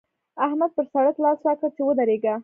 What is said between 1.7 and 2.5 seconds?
چې ودرېږه!